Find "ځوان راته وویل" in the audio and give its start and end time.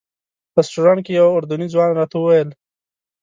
1.73-2.49